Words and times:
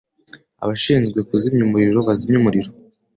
Abashinzwe 0.63 1.19
kuzimya 1.29 1.61
umuriro 1.67 1.99
bazimye 2.07 2.37
umuriro. 2.39 2.69